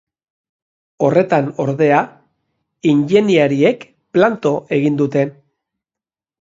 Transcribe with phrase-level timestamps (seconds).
[1.07, 1.99] Horretan ordea,
[2.93, 5.31] ingeniariek planto egin dute.